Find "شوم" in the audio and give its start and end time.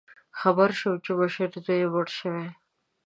0.79-0.95